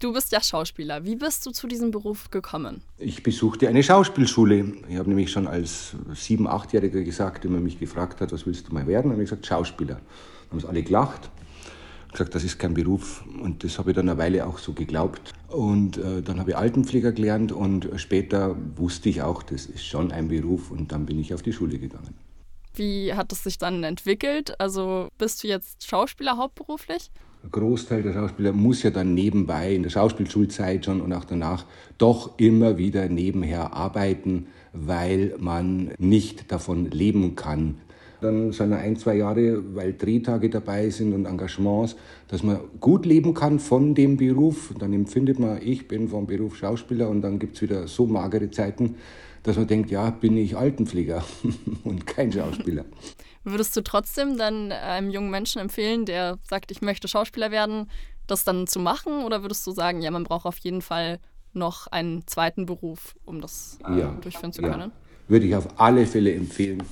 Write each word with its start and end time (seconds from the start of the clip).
Du 0.00 0.12
bist 0.12 0.30
ja 0.30 0.40
Schauspieler. 0.40 1.04
Wie 1.04 1.16
bist 1.16 1.44
du 1.44 1.50
zu 1.50 1.66
diesem 1.66 1.90
Beruf 1.90 2.30
gekommen? 2.30 2.82
Ich 2.98 3.24
besuchte 3.24 3.68
eine 3.68 3.82
Schauspielschule. 3.82 4.74
Ich 4.88 4.96
habe 4.96 5.08
nämlich 5.08 5.32
schon 5.32 5.48
als 5.48 5.96
sieben-, 6.14 6.46
achtjähriger 6.46 7.02
gesagt, 7.02 7.44
wenn 7.44 7.50
man 7.50 7.64
mich 7.64 7.80
gefragt 7.80 8.20
hat, 8.20 8.30
was 8.30 8.46
willst 8.46 8.68
du 8.68 8.74
mal 8.74 8.86
werden, 8.86 9.10
habe 9.10 9.20
ich 9.24 9.28
gesagt, 9.28 9.46
Schauspieler. 9.46 9.94
Dann 9.96 10.50
haben 10.52 10.60
sie 10.60 10.68
alle 10.68 10.82
gelacht 10.84 11.28
gesagt, 12.12 12.34
das 12.34 12.44
ist 12.44 12.58
kein 12.58 12.74
Beruf. 12.74 13.24
Und 13.42 13.64
das 13.64 13.78
habe 13.78 13.90
ich 13.90 13.96
dann 13.96 14.08
eine 14.08 14.18
Weile 14.18 14.46
auch 14.46 14.58
so 14.58 14.72
geglaubt. 14.72 15.32
Und 15.48 15.98
äh, 15.98 16.22
dann 16.22 16.38
habe 16.38 16.50
ich 16.50 16.56
Altenpfleger 16.56 17.12
gelernt 17.12 17.52
und 17.52 17.88
später 17.96 18.56
wusste 18.76 19.08
ich 19.08 19.22
auch, 19.22 19.42
das 19.42 19.66
ist 19.66 19.84
schon 19.84 20.12
ein 20.12 20.28
Beruf. 20.28 20.70
Und 20.70 20.92
dann 20.92 21.06
bin 21.06 21.18
ich 21.18 21.34
auf 21.34 21.42
die 21.42 21.52
Schule 21.52 21.78
gegangen. 21.78 22.14
Wie 22.78 23.12
hat 23.12 23.32
es 23.32 23.42
sich 23.42 23.58
dann 23.58 23.82
entwickelt? 23.82 24.58
Also 24.60 25.08
bist 25.18 25.42
du 25.42 25.48
jetzt 25.48 25.84
Schauspieler 25.84 26.36
hauptberuflich? 26.36 27.10
Ein 27.42 27.50
Großteil 27.50 28.02
der 28.02 28.12
Schauspieler 28.12 28.52
muss 28.52 28.82
ja 28.82 28.90
dann 28.90 29.14
nebenbei 29.14 29.74
in 29.74 29.82
der 29.82 29.90
Schauspielschulzeit 29.90 30.84
schon 30.84 31.00
und 31.00 31.12
auch 31.12 31.24
danach 31.24 31.66
doch 31.98 32.38
immer 32.38 32.78
wieder 32.78 33.08
nebenher 33.08 33.72
arbeiten, 33.72 34.46
weil 34.72 35.34
man 35.38 35.92
nicht 35.98 36.52
davon 36.52 36.90
leben 36.90 37.34
kann. 37.34 37.76
Dann 38.20 38.50
sind 38.50 38.72
ein, 38.72 38.96
zwei 38.96 39.16
Jahre, 39.16 39.62
weil 39.76 39.92
Drehtage 39.92 40.50
dabei 40.50 40.90
sind 40.90 41.12
und 41.12 41.26
Engagements, 41.26 41.96
dass 42.26 42.42
man 42.42 42.58
gut 42.80 43.06
leben 43.06 43.34
kann 43.34 43.60
von 43.60 43.94
dem 43.94 44.16
Beruf. 44.16 44.74
Dann 44.78 44.92
empfindet 44.92 45.38
man, 45.38 45.60
ich 45.62 45.86
bin 45.86 46.08
vom 46.08 46.26
Beruf 46.26 46.56
Schauspieler 46.56 47.08
und 47.08 47.22
dann 47.22 47.38
gibt 47.38 47.56
es 47.56 47.62
wieder 47.62 47.86
so 47.86 48.06
magere 48.06 48.50
Zeiten, 48.50 48.96
dass 49.42 49.56
man 49.56 49.66
denkt, 49.66 49.90
ja, 49.90 50.10
bin 50.10 50.36
ich 50.36 50.56
Altenpfleger 50.56 51.24
und 51.84 52.06
kein 52.06 52.32
Schauspieler. 52.32 52.84
Würdest 53.44 53.76
du 53.76 53.82
trotzdem 53.82 54.36
dann 54.36 54.72
einem 54.72 55.10
jungen 55.10 55.30
Menschen 55.30 55.60
empfehlen, 55.60 56.04
der 56.04 56.38
sagt, 56.42 56.70
ich 56.70 56.82
möchte 56.82 57.08
Schauspieler 57.08 57.50
werden, 57.50 57.90
das 58.26 58.44
dann 58.44 58.66
zu 58.66 58.78
machen? 58.78 59.24
Oder 59.24 59.42
würdest 59.42 59.66
du 59.66 59.72
sagen, 59.72 60.02
ja, 60.02 60.10
man 60.10 60.24
braucht 60.24 60.46
auf 60.46 60.58
jeden 60.58 60.82
Fall 60.82 61.18
noch 61.52 61.86
einen 61.86 62.26
zweiten 62.26 62.66
Beruf, 62.66 63.14
um 63.24 63.40
das 63.40 63.78
ja, 63.82 64.10
durchführen 64.20 64.52
zu 64.52 64.62
können? 64.62 64.90
Ja. 64.90 65.28
Würde 65.28 65.46
ich 65.46 65.54
auf 65.54 65.80
alle 65.80 66.06
Fälle 66.06 66.34
empfehlen 66.34 66.80
äh, 66.80 66.84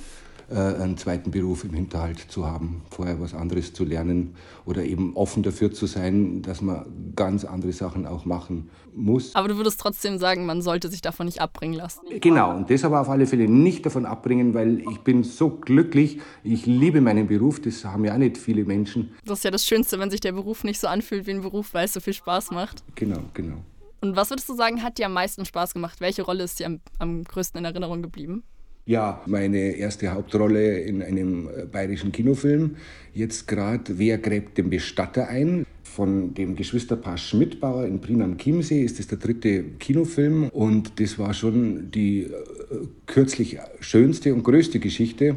einen 0.49 0.97
zweiten 0.97 1.31
Beruf 1.31 1.63
im 1.65 1.73
Hinterhalt 1.73 2.19
zu 2.19 2.45
haben, 2.45 2.81
vorher 2.89 3.19
was 3.19 3.33
anderes 3.33 3.73
zu 3.73 3.83
lernen 3.83 4.35
oder 4.65 4.83
eben 4.83 5.15
offen 5.15 5.43
dafür 5.43 5.73
zu 5.73 5.87
sein, 5.87 6.41
dass 6.41 6.61
man 6.61 6.85
ganz 7.15 7.43
andere 7.43 7.73
Sachen 7.73 8.05
auch 8.05 8.25
machen 8.25 8.69
muss. 8.95 9.35
Aber 9.35 9.49
du 9.49 9.57
würdest 9.57 9.79
trotzdem 9.79 10.17
sagen, 10.17 10.45
man 10.45 10.61
sollte 10.61 10.89
sich 10.89 11.01
davon 11.01 11.25
nicht 11.25 11.41
abbringen 11.41 11.75
lassen. 11.75 11.99
Genau, 12.21 12.55
und 12.55 12.69
das 12.69 12.85
aber 12.85 13.01
auf 13.01 13.09
alle 13.09 13.27
Fälle 13.27 13.49
nicht 13.49 13.85
davon 13.85 14.05
abbringen, 14.05 14.53
weil 14.53 14.79
ich 14.89 14.99
bin 14.99 15.23
so 15.23 15.49
glücklich, 15.49 16.19
ich 16.43 16.65
liebe 16.65 17.01
meinen 17.01 17.27
Beruf, 17.27 17.61
das 17.61 17.83
haben 17.83 18.05
ja 18.05 18.13
auch 18.13 18.17
nicht 18.17 18.37
viele 18.37 18.63
Menschen. 18.63 19.11
Das 19.25 19.39
ist 19.39 19.43
ja 19.43 19.51
das 19.51 19.65
Schönste, 19.65 19.99
wenn 19.99 20.09
sich 20.09 20.21
der 20.21 20.31
Beruf 20.31 20.63
nicht 20.63 20.79
so 20.79 20.87
anfühlt 20.87 21.27
wie 21.27 21.31
ein 21.31 21.41
Beruf, 21.41 21.73
weil 21.73 21.85
es 21.85 21.93
so 21.93 21.99
viel 21.99 22.13
Spaß 22.13 22.51
macht. 22.51 22.83
Genau, 22.95 23.19
genau. 23.33 23.57
Und 23.99 24.15
was 24.15 24.29
würdest 24.29 24.47
du 24.47 24.55
sagen, 24.55 24.83
hat 24.83 24.97
dir 24.97 25.07
am 25.07 25.13
meisten 25.13 25.43
Spaß 25.43 25.73
gemacht? 25.73 25.99
Welche 25.99 26.21
Rolle 26.21 26.43
ist 26.43 26.59
dir 26.59 26.67
am, 26.67 26.79
am 26.99 27.23
größten 27.23 27.57
in 27.59 27.65
Erinnerung 27.65 28.01
geblieben? 28.01 28.43
Ja, 28.87 29.21
meine 29.25 29.75
erste 29.75 30.13
Hauptrolle 30.13 30.79
in 30.79 31.03
einem 31.03 31.49
äh, 31.49 31.65
bayerischen 31.65 32.13
Kinofilm. 32.13 32.77
Jetzt 33.13 33.45
gerade 33.45 33.99
Wer 33.99 34.17
gräbt 34.17 34.57
den 34.57 34.69
Bestatter 34.69 35.27
ein? 35.27 35.65
Von 35.83 36.33
dem 36.33 36.55
Geschwisterpaar 36.55 37.17
Schmidtbauer 37.17 37.85
in 37.85 37.99
Prien 37.99 38.21
am 38.21 38.37
Chiemsee 38.37 38.81
ist 38.81 38.97
das 38.97 39.07
der 39.07 39.17
dritte 39.17 39.63
Kinofilm 39.79 40.47
und 40.53 41.01
das 41.01 41.19
war 41.19 41.33
schon 41.33 41.91
die 41.91 42.21
äh, 42.21 42.29
kürzlich 43.07 43.57
schönste 43.81 44.33
und 44.33 44.43
größte 44.43 44.79
Geschichte 44.79 45.35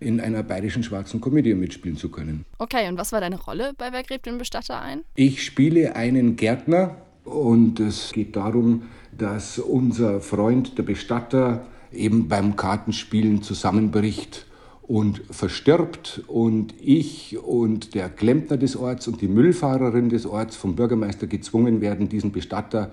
in 0.00 0.18
einer 0.18 0.42
bayerischen 0.42 0.82
schwarzen 0.82 1.20
Komödie 1.20 1.52
mitspielen 1.52 1.98
zu 1.98 2.10
können. 2.10 2.46
Okay, 2.56 2.88
und 2.88 2.96
was 2.96 3.12
war 3.12 3.20
deine 3.20 3.38
Rolle 3.38 3.74
bei 3.76 3.92
Wer 3.92 4.02
gräbt 4.02 4.24
den 4.24 4.38
Bestatter 4.38 4.80
ein? 4.80 5.02
Ich 5.14 5.44
spiele 5.44 5.94
einen 5.94 6.36
Gärtner 6.36 6.96
und 7.24 7.80
es 7.80 8.12
geht 8.12 8.34
darum, 8.34 8.84
dass 9.18 9.58
unser 9.58 10.22
Freund, 10.22 10.78
der 10.78 10.84
Bestatter, 10.84 11.66
eben 11.92 12.28
beim 12.28 12.56
Kartenspielen 12.56 13.42
zusammenbricht 13.42 14.46
und 14.88 15.20
verstirbt 15.30 16.22
und 16.28 16.74
ich 16.80 17.36
und 17.38 17.94
der 17.94 18.08
Klempner 18.08 18.56
des 18.56 18.74
Orts 18.74 19.06
und 19.06 19.20
die 19.20 19.28
Müllfahrerin 19.28 20.08
des 20.08 20.24
Orts 20.24 20.56
vom 20.56 20.76
Bürgermeister 20.76 21.26
gezwungen 21.26 21.82
werden, 21.82 22.08
diesen 22.08 22.32
Bestatter 22.32 22.90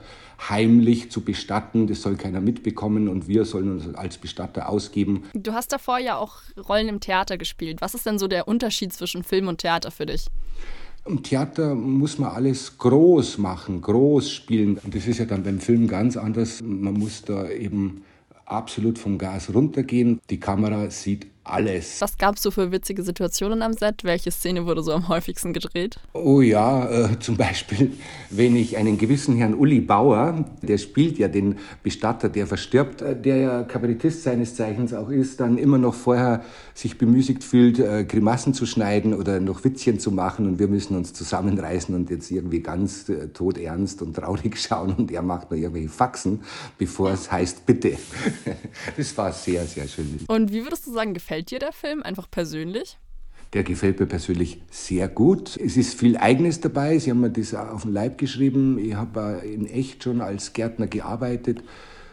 heimlich 0.50 1.09
zu 1.09 1.22
bestatten. 1.22 1.88
Das 1.88 2.02
soll 2.02 2.18
keiner 2.18 2.42
mitbekommen 2.42 3.08
und 3.08 3.30
wir 3.30 3.46
sollen 3.46 3.72
uns 3.72 3.96
als 3.96 4.18
Bestatter 4.18 4.68
ausgeben. 4.68 5.24
Du 5.34 5.53
hast 5.53 5.72
davor 5.72 5.97
ja 5.97 6.18
auch 6.18 6.40
Rollen 6.68 6.90
im 6.90 7.00
Theater 7.00 7.38
gespielt. 7.38 7.80
Was 7.80 7.96
ist 7.96 8.06
denn 8.06 8.20
so 8.20 8.28
der 8.28 8.50
Unterschied 8.50 8.91
zwischen 8.91 9.24
Film 9.24 9.47
und 9.47 9.59
Theater 9.59 9.90
für 9.90 10.06
dich? 10.06 10.28
Im 11.06 11.24
Theater 11.24 11.75
muss 11.75 12.18
man 12.18 12.31
alles 12.31 12.78
groß 12.78 13.38
machen, 13.38 13.80
groß 13.80 14.31
spielen. 14.31 14.80
Und 14.84 14.96
das 14.96 15.08
ist 15.08 15.20
ja 15.20 15.25
dann 15.25 15.44
beim 15.44 15.59
Film 15.59 15.88
ganz 15.88 16.18
anders. 16.18 16.62
Man 16.62 16.96
muss 16.96 17.22
da 17.22 17.47
eben 17.47 18.03
absolut 18.46 19.00
vom 19.00 19.18
Gas 19.18 19.54
runtergehen. 19.54 20.20
Die 20.30 20.40
Kamera 20.40 20.90
sieht 20.90 21.28
alles. 21.46 22.02
Was 22.02 22.18
gab 22.18 22.36
es 22.36 22.44
so 22.44 22.52
für 22.52 22.72
witzige 22.72 23.04
Situationen 23.04 23.62
am 23.62 23.74
Set? 23.74 24.04
Welche 24.04 24.32
Szene 24.32 24.66
wurde 24.66 24.84
so 24.84 24.92
am 24.94 25.08
häufigsten 25.08 25.54
gedreht? 25.54 26.00
Oh 26.14 26.42
ja, 26.42 26.90
äh, 26.90 27.20
zum 27.20 27.38
Beispiel, 27.38 27.94
wenn 28.30 28.56
ich 28.56 28.78
einen 28.78 28.98
gewissen 28.98 29.38
Herrn 29.38 29.54
Uli 29.54 29.80
Bauer, 29.80 30.46
der 30.62 30.78
spielt 30.78 31.18
ja 31.18 31.28
den 31.28 31.58
Bestatter, 31.84 32.30
der 32.30 32.48
verstirbt, 32.48 33.02
äh, 33.02 33.16
der 33.20 33.38
ja 33.38 33.64
Kabarettist 33.64 34.24
seines 34.24 34.56
Zeichens 34.56 34.94
auch 34.94 35.10
ist, 35.10 35.40
dann 35.40 35.58
immer 35.58 35.78
noch 35.78 35.94
vorher 35.94 36.44
sich 36.74 36.98
bemüßigt 36.98 37.44
fühlt, 37.44 37.80
äh, 37.80 38.04
Grimassen 38.04 38.54
zu 38.54 38.66
schneiden 38.66 39.14
oder 39.14 39.40
noch 39.40 39.64
Witzchen 39.64 40.00
zu 40.00 40.12
machen 40.12 40.48
und 40.48 40.60
wir 40.60 40.68
müssen 40.68 40.98
uns 40.98 41.14
zusammenreißen 41.14 41.94
und 41.96 42.10
jetzt 42.10 42.32
irgendwie 42.32 42.62
ganz 42.62 43.08
äh, 43.10 43.28
todernst 43.30 44.02
und 44.02 44.16
traurig 44.16 44.58
schauen 44.62 44.94
und 44.96 45.12
er 45.12 45.22
macht 45.22 45.52
nur 45.52 45.60
irgendwelche 45.60 45.90
Faxen, 45.90 46.42
bevor 46.78 47.12
es 47.12 47.32
heißt, 47.32 47.66
bitte. 47.66 47.98
das 48.98 49.18
war 49.18 49.32
sehr, 49.32 49.66
sehr 49.66 49.88
schön. 49.88 50.20
Und 50.28 50.52
wie 50.52 50.64
würdest 50.64 50.88
du 50.88 50.92
sagen, 50.92 51.14
gefällt 51.14 51.34
gefällt 51.35 51.51
dir 51.51 51.59
der 51.59 51.73
Film 51.73 52.01
einfach 52.03 52.29
persönlich? 52.31 52.97
Der 53.53 53.63
gefällt 53.63 54.00
mir 54.00 54.06
persönlich 54.06 54.62
sehr 54.69 55.07
gut. 55.07 55.57
Es 55.57 55.75
ist 55.75 56.00
viel 56.00 56.18
Eigenes 56.18 56.62
dabei. 56.62 56.97
Sie 56.97 57.09
haben 57.09 57.19
mir 57.19 57.29
das 57.29 57.53
auf 57.53 57.84
den 57.84 57.94
Leib 57.94 58.18
geschrieben. 58.18 58.79
Ich 58.79 58.96
habe 58.96 59.41
in 59.44 59.68
echt 59.68 60.03
schon 60.03 60.22
als 60.22 60.53
Gärtner 60.53 60.88
gearbeitet. 60.88 61.62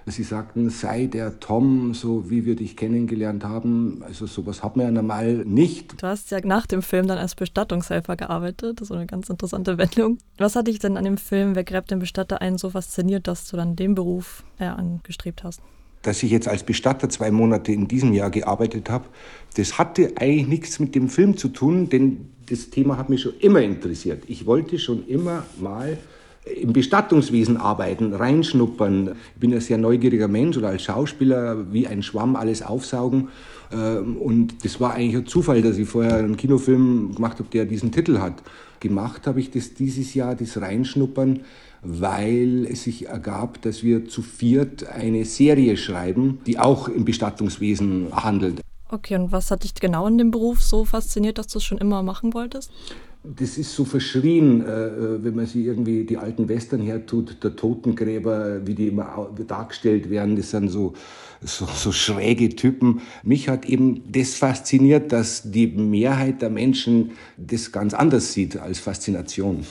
Sie 0.06 0.24
sagten, 0.24 0.68
sei 0.70 1.06
der 1.06 1.38
Tom, 1.38 1.94
so 1.94 2.28
wie 2.28 2.44
wir 2.44 2.56
dich 2.56 2.76
kennengelernt 2.76 3.44
haben. 3.44 4.02
Also 4.04 4.26
sowas 4.26 4.64
hat 4.64 4.76
man 4.76 4.86
ja 4.86 4.92
normal 4.92 5.44
nicht. 5.46 6.02
Du 6.02 6.06
hast 6.08 6.32
ja 6.32 6.40
nach 6.42 6.66
dem 6.66 6.82
Film 6.82 7.06
dann 7.06 7.18
als 7.18 7.36
Bestattungshelfer 7.36 8.16
gearbeitet. 8.16 8.80
Das 8.80 8.90
ist 8.90 8.96
eine 8.96 9.06
ganz 9.06 9.30
interessante 9.30 9.78
Wendung. 9.78 10.18
Was 10.38 10.56
hat 10.56 10.66
dich 10.66 10.80
denn 10.80 10.96
an 10.96 11.04
dem 11.04 11.18
Film 11.18 11.54
Wer 11.54 11.62
gräbt 11.62 11.92
den 11.92 12.00
Bestatter 12.00 12.40
ein 12.40 12.58
so 12.58 12.70
fasziniert, 12.70 13.28
dass 13.28 13.48
du 13.48 13.56
dann 13.56 13.76
den 13.76 13.94
Beruf 13.94 14.42
äh, 14.58 14.64
angestrebt 14.64 15.44
hast? 15.44 15.60
Dass 16.02 16.22
ich 16.22 16.30
jetzt 16.30 16.48
als 16.48 16.64
Bestatter 16.64 17.08
zwei 17.08 17.30
Monate 17.30 17.72
in 17.72 17.88
diesem 17.88 18.12
Jahr 18.12 18.30
gearbeitet 18.30 18.90
habe, 18.90 19.06
das 19.56 19.78
hatte 19.78 20.12
eigentlich 20.16 20.48
nichts 20.48 20.80
mit 20.80 20.94
dem 20.94 21.08
Film 21.08 21.36
zu 21.36 21.48
tun, 21.48 21.88
denn 21.88 22.28
das 22.48 22.70
Thema 22.70 22.96
hat 22.96 23.08
mich 23.08 23.22
schon 23.22 23.34
immer 23.38 23.60
interessiert. 23.60 24.24
Ich 24.26 24.46
wollte 24.46 24.78
schon 24.78 25.06
immer 25.06 25.44
mal 25.60 25.98
im 26.44 26.72
Bestattungswesen 26.72 27.56
arbeiten, 27.56 28.14
reinschnuppern. 28.14 29.12
Ich 29.34 29.40
bin 29.40 29.54
ein 29.54 29.60
sehr 29.60 29.78
neugieriger 29.78 30.26
Mensch 30.26 30.56
oder 30.56 30.68
als 30.68 30.82
Schauspieler 30.82 31.72
wie 31.72 31.86
ein 31.86 32.02
Schwamm 32.02 32.34
alles 32.34 32.62
aufsaugen. 32.62 33.28
Ähm, 33.72 34.16
und 34.16 34.64
das 34.64 34.80
war 34.80 34.94
eigentlich 34.94 35.16
ein 35.16 35.26
Zufall, 35.26 35.62
dass 35.62 35.78
ich 35.78 35.88
vorher 35.88 36.16
einen 36.16 36.36
Kinofilm 36.36 37.14
gemacht 37.14 37.38
habe, 37.38 37.48
der 37.50 37.64
diesen 37.64 37.92
Titel 37.92 38.18
hat. 38.18 38.42
Gemacht 38.80 39.26
habe 39.28 39.38
ich 39.38 39.50
das 39.52 39.74
dieses 39.74 40.14
Jahr, 40.14 40.34
das 40.34 40.60
Reinschnuppern, 40.60 41.40
weil 41.82 42.66
es 42.70 42.84
sich 42.84 43.08
ergab, 43.08 43.60
dass 43.62 43.82
wir 43.82 44.06
zu 44.06 44.22
viert 44.22 44.86
eine 44.86 45.24
Serie 45.24 45.76
schreiben, 45.76 46.40
die 46.46 46.58
auch 46.58 46.88
im 46.88 47.04
Bestattungswesen 47.04 48.08
handelt. 48.12 48.60
Okay, 48.88 49.16
und 49.16 49.32
was 49.32 49.50
hat 49.50 49.64
dich 49.64 49.74
genau 49.74 50.06
in 50.06 50.18
dem 50.18 50.30
Beruf 50.30 50.62
so 50.62 50.84
fasziniert, 50.84 51.38
dass 51.38 51.48
du 51.48 51.58
es 51.58 51.64
schon 51.64 51.78
immer 51.78 52.02
machen 52.02 52.34
wolltest? 52.34 52.70
Das 53.24 53.56
ist 53.56 53.74
so 53.74 53.84
verschrien, 53.84 54.66
äh, 54.66 54.86
äh, 54.88 55.24
wenn 55.24 55.36
man 55.36 55.46
sich 55.46 55.64
irgendwie 55.64 56.04
die 56.04 56.18
alten 56.18 56.48
Western 56.48 56.80
hertut, 56.80 57.42
der 57.42 57.54
Totengräber, 57.54 58.66
wie 58.66 58.74
die 58.74 58.88
immer 58.88 59.30
dargestellt 59.46 60.10
werden, 60.10 60.34
das 60.34 60.50
sind 60.50 60.68
so, 60.68 60.94
so, 61.40 61.66
so 61.66 61.92
schräge 61.92 62.50
Typen. 62.50 63.00
Mich 63.22 63.48
hat 63.48 63.64
eben 63.64 64.02
das 64.10 64.34
fasziniert, 64.34 65.12
dass 65.12 65.50
die 65.50 65.68
Mehrheit 65.68 66.42
der 66.42 66.50
Menschen 66.50 67.12
das 67.36 67.70
ganz 67.70 67.94
anders 67.94 68.32
sieht 68.32 68.56
als 68.56 68.80
Faszination. 68.80 69.64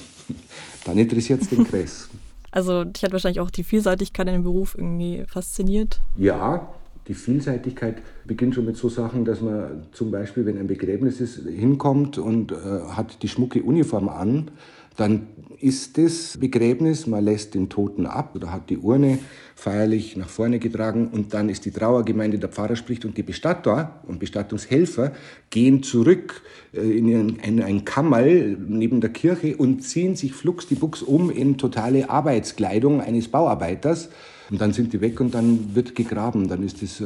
Dann 0.85 0.97
interessiert 0.97 1.41
es 1.41 1.49
den 1.49 1.63
Kress. 1.63 2.09
Also 2.51 2.83
dich 2.83 3.03
hat 3.03 3.13
wahrscheinlich 3.13 3.39
auch 3.39 3.51
die 3.51 3.63
Vielseitigkeit 3.63 4.27
in 4.27 4.33
dem 4.33 4.43
Beruf 4.43 4.75
irgendwie 4.77 5.23
fasziniert. 5.27 6.01
Ja, 6.17 6.69
die 7.07 7.13
Vielseitigkeit 7.13 8.01
beginnt 8.25 8.55
schon 8.55 8.65
mit 8.65 8.77
so 8.77 8.89
Sachen, 8.89 9.25
dass 9.25 9.41
man 9.41 9.83
zum 9.91 10.11
Beispiel, 10.11 10.45
wenn 10.45 10.57
ein 10.57 10.67
Begräbnis 10.67 11.19
ist, 11.19 11.47
hinkommt 11.47 12.17
und 12.17 12.51
äh, 12.51 12.55
hat 12.89 13.23
die 13.23 13.27
schmucke 13.27 13.63
Uniform 13.63 14.09
an, 14.09 14.51
dann 14.97 15.27
ist 15.61 15.97
das 15.97 16.37
Begräbnis, 16.37 17.07
man 17.07 17.23
lässt 17.23 17.53
den 17.53 17.69
Toten 17.69 18.05
ab 18.05 18.35
oder 18.35 18.51
hat 18.51 18.69
die 18.69 18.77
Urne 18.77 19.19
feierlich 19.55 20.17
nach 20.17 20.29
vorne 20.29 20.59
getragen 20.59 21.09
und 21.11 21.33
dann 21.33 21.49
ist 21.49 21.65
die 21.65 21.71
Trauergemeinde, 21.71 22.39
der 22.39 22.49
Pfarrer 22.49 22.75
spricht 22.75 23.05
und 23.05 23.17
die 23.17 23.23
Bestatter 23.23 24.01
und 24.07 24.19
Bestattungshelfer 24.19 25.11
gehen 25.49 25.83
zurück 25.83 26.41
äh, 26.73 26.79
in 26.79 27.39
ein, 27.41 27.61
ein 27.61 27.85
Kammerl 27.85 28.57
neben 28.59 29.01
der 29.01 29.11
Kirche 29.11 29.55
und 29.57 29.81
ziehen 29.83 30.15
sich 30.15 30.33
flugs 30.33 30.67
die 30.67 30.75
Buchs 30.75 31.01
um 31.01 31.29
in 31.29 31.57
totale 31.57 32.09
Arbeitskleidung 32.09 33.01
eines 33.01 33.27
Bauarbeiters. 33.27 34.09
Und 34.51 34.59
dann 34.59 34.73
sind 34.73 34.91
die 34.91 34.99
weg 34.99 35.21
und 35.21 35.33
dann 35.33 35.73
wird 35.75 35.95
gegraben. 35.95 36.49
Dann 36.49 36.61
ist 36.61 36.83
es 36.83 36.99
äh, 36.99 37.05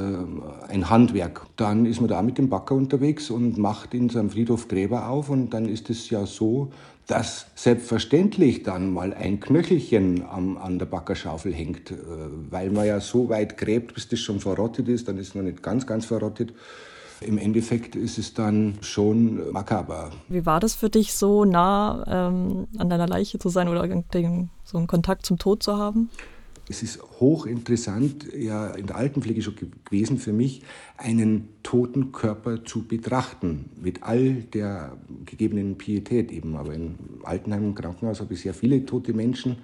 ein 0.67 0.89
Handwerk. 0.89 1.45
Dann 1.57 1.85
ist 1.85 2.01
man 2.01 2.09
da 2.09 2.23
mit 2.23 2.39
dem 2.39 2.49
Bagger 2.49 2.73
unterwegs 2.73 3.29
und 3.29 3.59
macht 3.59 3.93
in 3.93 4.09
seinem 4.09 4.31
Friedhof 4.31 4.67
Gräber 4.67 5.09
auf. 5.09 5.29
Und 5.29 5.53
dann 5.53 5.69
ist 5.69 5.91
es 5.91 6.09
ja 6.09 6.25
so, 6.25 6.71
dass 7.05 7.45
selbstverständlich 7.53 8.63
dann 8.63 8.91
mal 8.91 9.13
ein 9.13 9.39
Knöchelchen 9.39 10.25
am, 10.27 10.57
an 10.57 10.79
der 10.79 10.87
Baggerschaufel 10.87 11.53
hängt, 11.53 11.91
äh, 11.91 11.95
weil 12.49 12.71
man 12.71 12.87
ja 12.87 12.99
so 12.99 13.29
weit 13.29 13.59
gräbt, 13.59 13.93
bis 13.93 14.07
das 14.07 14.19
schon 14.19 14.39
verrottet 14.39 14.87
ist, 14.87 15.07
dann 15.07 15.19
ist 15.19 15.35
noch 15.35 15.43
nicht 15.43 15.61
ganz, 15.61 15.85
ganz 15.85 16.05
verrottet. 16.05 16.51
Im 17.21 17.37
Endeffekt 17.37 17.95
ist 17.95 18.17
es 18.17 18.33
dann 18.33 18.73
schon 18.81 19.51
makaber. 19.53 20.11
Wie 20.27 20.45
war 20.47 20.59
das 20.59 20.73
für 20.73 20.89
dich, 20.89 21.13
so 21.13 21.45
nah 21.45 22.03
ähm, 22.07 22.67
an 22.77 22.89
deiner 22.89 23.07
Leiche 23.07 23.39
zu 23.39 23.49
sein 23.49 23.69
oder 23.69 23.87
den, 23.87 24.49
so 24.63 24.77
einen 24.77 24.87
Kontakt 24.87 25.25
zum 25.27 25.37
Tod 25.37 25.63
zu 25.63 25.77
haben? 25.77 26.09
Es 26.67 26.81
ist 26.81 27.01
hochinteressant, 27.19 28.33
ja 28.33 28.71
in 28.71 28.87
der 28.87 28.95
Altenpflege 28.95 29.41
schon 29.41 29.55
gewesen 29.85 30.17
für 30.17 30.33
mich, 30.33 30.63
einen 30.97 31.49
toten 31.61 32.11
Körper 32.11 32.63
zu 32.63 32.87
betrachten, 32.87 33.69
mit 33.79 34.01
all 34.01 34.33
der 34.53 34.97
gegebenen 35.25 35.77
Pietät 35.77 36.31
eben. 36.31 36.55
Aber 36.55 36.73
im 36.73 36.95
Altenheim 37.23 37.65
und 37.65 37.75
Krankenhaus 37.75 38.19
habe 38.19 38.33
ich 38.33 38.41
sehr 38.41 38.55
viele 38.55 38.85
tote 38.85 39.13
Menschen 39.13 39.57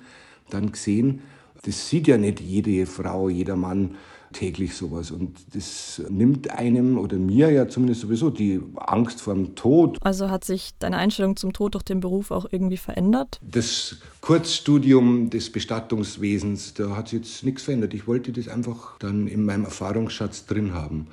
dann 0.50 0.72
gesehen. 0.72 1.22
Das 1.64 1.90
sieht 1.90 2.08
ja 2.08 2.18
nicht 2.18 2.40
jede 2.40 2.86
Frau, 2.86 3.30
jeder 3.30 3.56
Mann 3.56 3.96
täglich 4.34 4.76
sowas. 4.76 5.12
Und 5.12 5.38
das 5.54 6.02
nimmt 6.10 6.50
einem 6.52 6.98
oder 6.98 7.18
mir 7.18 7.52
ja 7.52 7.68
zumindest 7.68 8.02
sowieso 8.02 8.30
die 8.30 8.62
Angst 8.76 9.22
vor 9.22 9.34
dem 9.34 9.56
Tod. 9.56 9.98
Also 10.02 10.30
hat 10.30 10.44
sich 10.44 10.72
deine 10.80 10.98
Einstellung 10.98 11.36
zum 11.36 11.54
Tod 11.54 11.74
durch 11.74 11.84
den 11.84 12.00
Beruf 12.00 12.32
auch 12.32 12.46
irgendwie 12.50 12.78
verändert? 12.78 13.40
Das 13.42 13.98
Kurzstudium 14.22 15.30
des 15.30 15.52
Bestattungswesens, 15.52 16.74
da 16.74 16.96
hat 16.96 17.10
sich 17.10 17.20
jetzt 17.20 17.44
nichts 17.44 17.64
verändert. 17.64 17.94
Ich 17.94 18.08
wollte 18.08 18.32
das 18.32 18.48
einfach 18.48 18.98
dann 19.00 19.28
in 19.28 19.46
meinem 19.46 19.66
Erfahrungsschatz 19.66 20.46
drin 20.46 20.74
haben. 20.74 21.08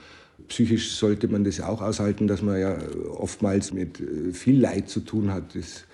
Psychisch 0.48 0.92
sollte 0.92 1.28
man 1.28 1.44
das 1.44 1.60
auch 1.60 1.82
aushalten, 1.82 2.26
dass 2.26 2.42
man 2.42 2.58
ja 2.58 2.78
oftmals 3.10 3.72
mit 3.72 4.00
äh, 4.00 4.32
viel 4.32 4.60
Leid 4.60 4.88
zu 4.88 5.00
tun 5.00 5.32
hat. 5.32 5.54
Das 5.54 5.84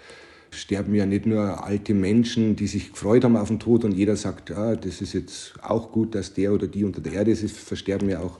sterben 0.54 0.94
ja 0.94 1.06
nicht 1.06 1.26
nur 1.26 1.64
alte 1.64 1.94
Menschen, 1.94 2.56
die 2.56 2.66
sich 2.66 2.92
gefreut 2.92 3.24
haben 3.24 3.36
auf 3.36 3.48
den 3.48 3.58
Tod 3.58 3.84
und 3.84 3.92
jeder 3.92 4.16
sagt, 4.16 4.50
ah, 4.52 4.76
das 4.76 5.00
ist 5.00 5.12
jetzt 5.12 5.54
auch 5.62 5.92
gut, 5.92 6.14
dass 6.14 6.34
der 6.34 6.52
oder 6.52 6.66
die 6.66 6.84
unter 6.84 7.00
der 7.00 7.12
Erde 7.12 7.30
ist. 7.30 7.42
Es 7.42 7.52
versterben 7.52 8.08
ja 8.08 8.20
auch 8.20 8.38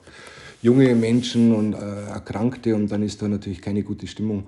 junge 0.63 0.95
Menschen 0.95 1.55
und 1.55 1.75
äh, 1.75 2.07
Erkrankte 2.09 2.75
und 2.75 2.91
dann 2.91 3.03
ist 3.03 3.21
da 3.21 3.29
natürlich 3.29 3.61
keine 3.61 3.83
gute 3.83 4.07
Stimmung 4.07 4.45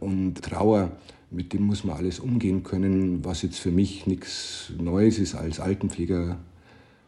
und 0.00 0.42
Trauer. 0.42 0.90
Mit 1.30 1.52
dem 1.52 1.62
muss 1.62 1.84
man 1.84 1.96
alles 1.96 2.18
umgehen 2.18 2.64
können, 2.64 3.24
was 3.24 3.42
jetzt 3.42 3.58
für 3.58 3.70
mich 3.70 4.06
nichts 4.06 4.72
Neues 4.78 5.20
ist 5.20 5.36
als 5.36 5.60
Altenpfleger. 5.60 6.38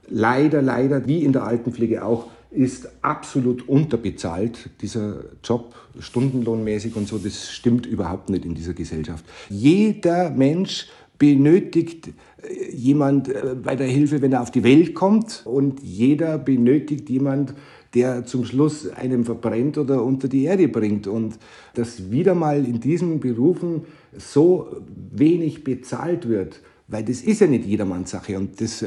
Leider, 0.09 0.63
leider, 0.63 1.09
wie 1.09 1.25
in 1.25 1.33
der 1.33 1.43
Altenpflege 1.43 2.05
auch, 2.05 2.29
ist 2.55 2.89
absolut 3.03 3.69
unterbezahlt, 3.69 4.71
dieser 4.81 5.25
Job, 5.43 5.75
stundenlohnmäßig 5.99 6.97
und 6.97 7.09
so, 7.09 7.19
das 7.19 7.51
stimmt 7.51 7.87
überhaupt 7.87 8.29
nicht 8.29 8.45
in 8.45 8.55
dieser 8.55 8.75
Gesellschaft. 8.75 9.25
Jeder 9.49 10.31
Mensch 10.31 10.89
benötigt 11.19 12.09
äh, 12.09 12.75
jemand 12.75 13.29
äh, 13.29 13.55
bei 13.63 13.77
der 13.77 13.87
Hilfe, 13.87 14.23
wenn 14.23 14.33
er 14.33 14.43
auf 14.43 14.51
die 14.51 14.65
Welt 14.65 14.95
kommt 14.95 15.43
und 15.45 15.83
jeder 15.83 16.39
benötigt 16.39 17.09
jemand, 17.09 17.55
der 17.95 18.25
zum 18.25 18.45
Schluss 18.45 18.89
einem 18.89 19.25
verbrennt 19.25 19.79
oder 19.79 20.03
unter 20.03 20.29
die 20.29 20.45
Erde 20.45 20.69
bringt. 20.69 21.07
Und 21.07 21.39
dass 21.75 22.11
wieder 22.11 22.35
mal 22.35 22.65
in 22.65 22.81
diesen 22.81 23.21
Berufen 23.21 23.83
so 24.17 24.69
wenig 25.13 25.63
bezahlt 25.63 26.29
wird, 26.29 26.61
weil 26.93 27.05
das 27.05 27.23
ist 27.23 27.41
ja 27.41 27.47
nicht 27.47 27.65
jedermanns 27.65 28.11
Sache 28.11 28.39
und 28.39 28.61
das, 28.61 28.83
äh, 28.83 28.87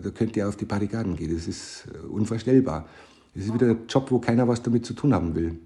da 0.00 0.10
könnt 0.10 0.36
ihr 0.36 0.46
auf 0.46 0.56
die 0.56 0.66
Barrikaden 0.66 1.16
gehen. 1.16 1.34
Das 1.34 1.48
ist 1.48 1.86
äh, 1.86 2.06
unvorstellbar. 2.06 2.86
Das 3.34 3.44
ist 3.44 3.54
wieder 3.54 3.68
ein 3.68 3.78
Job, 3.88 4.10
wo 4.10 4.18
keiner 4.18 4.46
was 4.46 4.62
damit 4.62 4.84
zu 4.84 4.92
tun 4.92 5.14
haben 5.14 5.34
will. 5.34 5.58